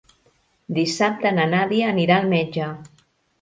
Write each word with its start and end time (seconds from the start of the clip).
Dissabte 0.77 1.33
na 1.35 1.45
Nàdia 1.51 1.91
anirà 1.95 2.17
al 2.23 2.27
metge. 2.33 2.73